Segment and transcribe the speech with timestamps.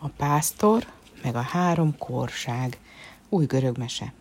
[0.00, 0.86] A pásztor
[1.22, 2.78] meg a három korság.
[3.28, 4.12] Új görög mese.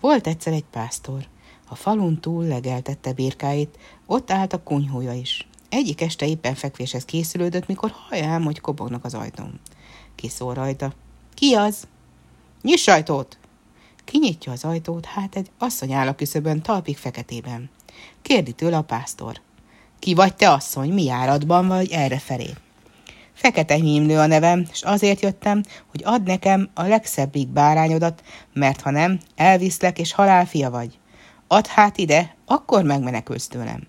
[0.00, 1.26] Volt egyszer egy pásztor.
[1.68, 5.48] A falun túl legeltette birkáit, ott állt a kunyhója is.
[5.68, 9.60] Egyik este éppen fekvéshez készülődött, mikor hallja hogy kobognak az ajtón.
[10.14, 10.92] Kiszól rajta.
[11.34, 11.86] Ki az?
[12.62, 13.38] Nyiss ajtót!
[14.04, 17.70] Kinyitja az ajtót, hát egy asszony áll a küszöbön, talpig feketében.
[18.22, 19.40] Kérdi tőle a pásztor.
[19.98, 22.50] Ki vagy te, asszony, mi járatban vagy erre felé?
[23.40, 28.22] Fekete hímlő a nevem, és azért jöttem, hogy add nekem a legszebbik bárányodat,
[28.52, 30.98] mert ha nem, elviszlek, és halálfia vagy.
[31.48, 33.86] Add hát ide, akkor megmenekülsz tőlem.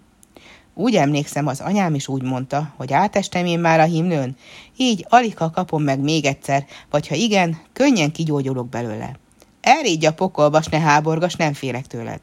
[0.73, 4.35] Úgy emlékszem, az anyám is úgy mondta, hogy átestem én már a himlőn,
[4.77, 9.19] így alig kapom meg még egyszer, vagy ha igen, könnyen kigyógyulok belőle.
[9.61, 12.19] Elrígy a pokolba, s ne háborgas, nem félek tőled.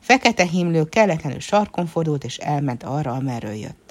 [0.00, 3.87] Fekete himlő kelletlenül sarkon fordult, és elment arra, amerről jött.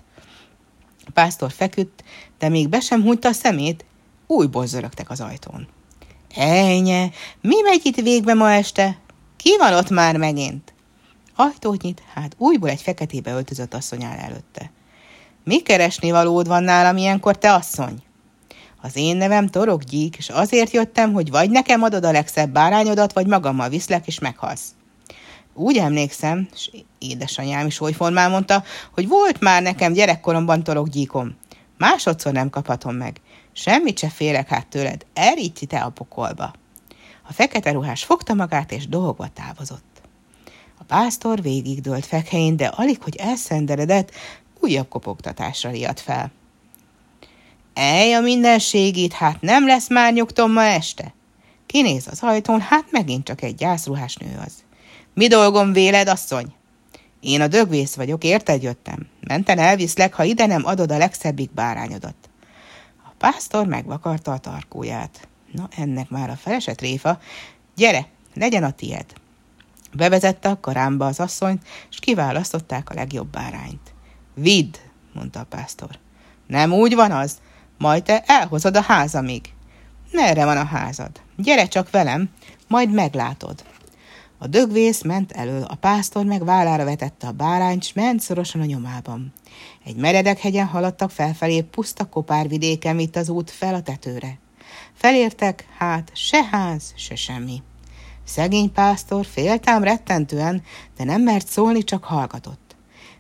[1.14, 2.04] Pásztor feküdt,
[2.40, 3.86] de még be sem hunyta a szemét,
[4.28, 5.68] újból zörögtek az ajtón.
[6.36, 7.10] Ejnye,
[7.42, 8.98] mi megy itt végbe ma este?
[9.38, 10.74] Ki van ott már megint?
[11.36, 14.72] Ajtót nyit, hát újból egy feketébe öltözött asszony áll előtte.
[15.44, 18.04] Mi keresni valód van nálam ilyenkor, te asszony?
[18.82, 23.14] Az én nevem Torok Gyík, és azért jöttem, hogy vagy nekem adod a legszebb bárányodat,
[23.14, 24.77] vagy magammal viszlek, és meghalsz.
[25.60, 28.64] Úgy emlékszem, és édesanyám is olyformán mondta,
[28.94, 31.36] hogy volt már nekem gyerekkoromban torokgyíkom.
[31.78, 33.22] Másodszor nem kaphatom meg.
[33.54, 36.54] Semmit se félek hát tőled, eríti te a pokolba.
[37.30, 40.02] A fekete ruhás fogta magát, és dolgba távozott.
[40.80, 44.12] A pásztor végig dőlt fekhelyén, de alig, hogy elszenderedett,
[44.60, 46.32] újabb kopogtatásra riadt fel.
[47.74, 51.14] Ej, a mindenségét, hát nem lesz már nyugtom ma este?
[51.66, 54.66] Kinéz az ajtón, hát megint csak egy gyászruhás nő az.
[55.18, 56.54] Mi dolgom véled, asszony?
[57.20, 59.08] Én a dögvész vagyok, érted jöttem.
[59.22, 62.16] Menten elviszlek, ha ide nem adod a legszebbik bárányodat.
[63.06, 65.28] A pásztor megvakarta a tarkóját.
[65.52, 67.20] Na, ennek már a felesett réfa.
[67.76, 69.06] Gyere, legyen a tied.
[69.94, 73.94] Bevezette a karámba az asszonyt, és kiválasztották a legjobb bárányt.
[74.34, 74.76] Vidd,
[75.14, 76.00] mondta a pásztor.
[76.48, 77.38] Nem úgy van az?
[77.78, 79.54] Majd te elhozod a házamig.
[80.12, 81.12] Merre van a házad?
[81.36, 82.30] Gyere csak velem,
[82.68, 83.64] majd meglátod.
[84.38, 88.66] A dögvész ment elől, a pásztor meg vállára vetette a bárányt, s ment szorosan a
[88.66, 89.34] nyomában.
[89.86, 94.40] Egy meredek hegyen haladtak felfelé, puszta kopárvidéken vitt az út fel a tetőre.
[94.94, 97.62] Felértek, hát se ház, se semmi.
[98.24, 100.64] Szegény pásztor féltám rettentően,
[100.98, 102.76] de nem mert szólni, csak hallgatott.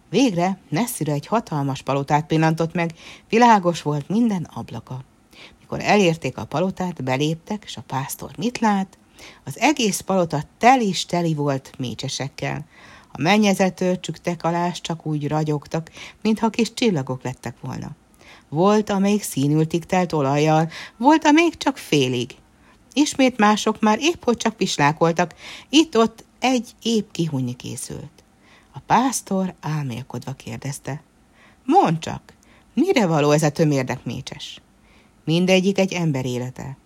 [0.10, 2.94] Végre messzire egy hatalmas palotát pillantott meg,
[3.30, 5.04] világos volt minden ablaka.
[5.60, 8.98] Mikor elérték a palotát, beléptek, és a pásztor mit lát?
[9.44, 12.66] Az egész palota tel is teli volt mécsesekkel.
[13.12, 15.92] A mennyezetőrcsük alás csak úgy ragyogtak,
[16.22, 17.96] mintha kis csillagok lettek volna.
[18.50, 22.36] Volt, amelyik színültig telt olajjal, volt, amelyik csak félig.
[22.94, 25.36] Ismét mások már épp hogy csak pislákoltak,
[25.70, 28.24] itt-ott egy épp kihúnyni készült.
[28.74, 31.02] A pásztor álmélkodva kérdezte.
[31.66, 32.34] Mondd csak,
[32.74, 34.62] mire való ez a tömérdek mécses?
[35.26, 36.78] Mindegyik egy ember élete.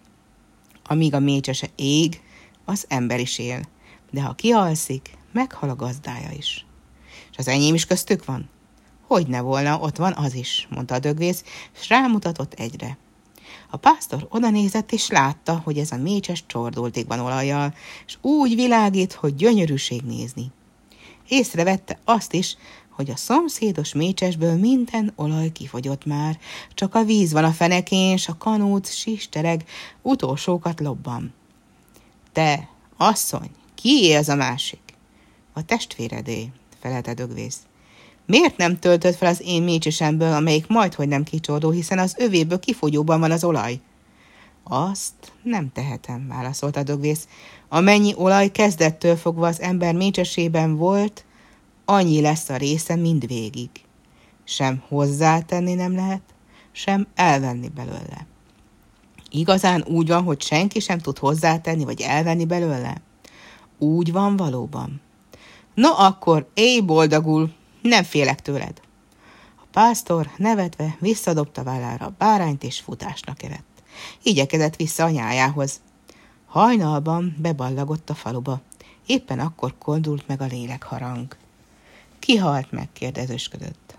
[0.91, 2.21] Amíg a mécsese ég,
[2.65, 3.61] az ember is él,
[4.09, 6.65] de ha kialszik, meghal a gazdája is.
[7.31, 8.49] És az enyém is köztük van?
[9.07, 11.43] Hogy ne volna, ott van az is, mondta a dögvész,
[11.79, 12.97] és rámutatott egyre.
[13.69, 17.73] A pásztor odanézett, és látta, hogy ez a mécses csordultig van olajjal,
[18.05, 20.51] és úgy világít, hogy gyönyörűség nézni.
[21.27, 22.57] Észrevette azt is,
[23.01, 26.39] hogy a szomszédos mécsesből minden olaj kifogyott már,
[26.73, 29.63] csak a víz van a fenekén, s a kanóc sistereg,
[30.01, 31.33] utolsókat lobban.
[32.31, 34.79] Te, asszony, ki az a másik?
[35.53, 37.59] A testvéredé, felelte dögvész.
[38.25, 42.59] Miért nem töltött fel az én mécsesemből, amelyik majd, hogy nem kicsordó, hiszen az övéből
[42.59, 43.79] kifogyóban van az olaj?
[44.63, 47.27] Azt nem tehetem, válaszolta a dögvész.
[47.69, 51.25] Amennyi olaj kezdettől fogva az ember mécsesében volt,
[51.85, 53.69] annyi lesz a része mindvégig.
[54.43, 56.21] Sem hozzátenni nem lehet,
[56.71, 58.27] sem elvenni belőle.
[59.29, 63.01] Igazán úgy van, hogy senki sem tud hozzátenni vagy elvenni belőle?
[63.77, 65.01] Úgy van valóban.
[65.73, 68.81] No akkor, éj boldogul, nem félek tőled.
[69.55, 73.83] A pásztor nevetve visszadobta vállára a bárányt és futásnak evett.
[74.23, 75.81] Igyekezett vissza anyájához.
[76.45, 78.61] Hajnalban beballagott a faluba.
[79.05, 81.35] Éppen akkor koldult meg a lélekharang.
[82.31, 82.89] Ki halt meg?
[82.93, 83.95] kérdezősködött.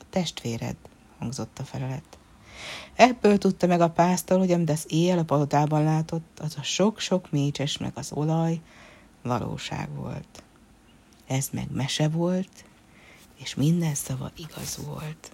[0.00, 0.76] A testvéred,
[1.18, 2.18] hangzott a felelet.
[2.94, 7.30] Ebből tudta meg a pásztor, hogy amit az éjjel a palotában látott, az a sok-sok
[7.30, 8.60] mécses meg az olaj
[9.22, 10.42] valóság volt.
[11.26, 12.64] Ez meg mese volt,
[13.36, 15.30] és minden szava igaz volt.